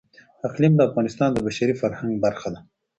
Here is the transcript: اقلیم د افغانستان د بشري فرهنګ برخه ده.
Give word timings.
اقلیم 0.47 0.73
د 0.75 0.81
افغانستان 0.89 1.29
د 1.33 1.37
بشري 1.47 1.73
فرهنګ 1.81 2.13
برخه 2.25 2.47
ده. 2.53 2.59